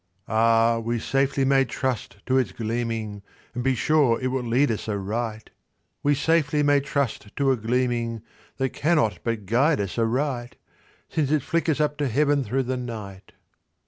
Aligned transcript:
Ah, 0.27 0.79
we 0.79 0.97
safely 0.97 1.45
may 1.45 1.63
trust 1.63 2.17
to 2.25 2.35
its 2.39 2.51
gleaming, 2.51 3.21
And 3.53 3.63
be 3.63 3.75
sure 3.75 4.19
it 4.19 4.29
will 4.29 4.41
lead 4.41 4.71
us 4.71 4.89
aright— 4.89 5.51
We 6.01 6.15
safely 6.15 6.63
may 6.63 6.79
trust 6.79 7.35
to 7.35 7.51
a 7.51 7.55
gleaming 7.55 8.23
That 8.57 8.69
cannot 8.69 9.19
but 9.23 9.45
guide 9.45 9.79
us 9.79 9.99
aright, 9.99 10.55
Since 11.07 11.29
it 11.29 11.43
flickers 11.43 11.79
up 11.79 11.97
to 11.97 12.07
Heaven 12.07 12.43
through 12.43 12.63
the 12.63 12.77
night." 12.77 13.33